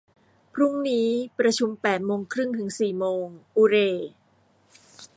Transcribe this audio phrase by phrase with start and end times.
[0.53, 1.07] พรุ่งนี้
[1.39, 1.99] ประชุมแปด
[2.33, 3.25] ครึ่งถึงสี่โมง
[3.57, 3.75] อูเร